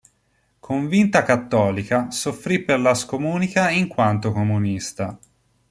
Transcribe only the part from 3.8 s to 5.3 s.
quanto comunista.